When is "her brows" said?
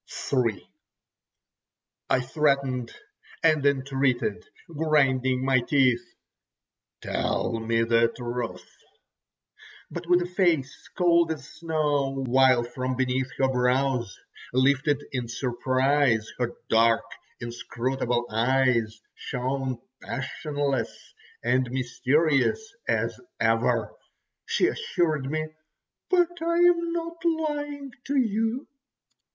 13.37-14.17